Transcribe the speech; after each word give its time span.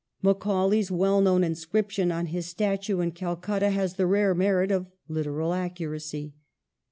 Macaulay's 0.23 0.89
well 0.89 1.21
known 1.21 1.43
inscription 1.43 2.11
on 2.11 2.25
his 2.25 2.47
statue 2.47 3.01
in 3.01 3.11
Calcutta 3.11 3.69
has 3.69 3.97
the 3.97 4.07
rare 4.07 4.33
merit 4.33 4.71
of 4.71 4.87
literal 5.07 5.53
accuracy. 5.53 6.33